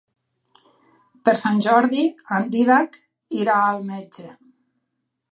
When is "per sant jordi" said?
1.27-2.05